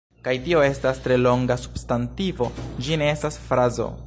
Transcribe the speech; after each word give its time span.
Kaj 0.27 0.31
tio 0.45 0.63
estas 0.67 1.01
tre 1.03 1.19
longa 1.27 1.59
substantivo, 1.67 2.51
ĝi 2.87 3.01
ne 3.05 3.15
estas 3.19 3.43
frazo: 3.51 3.93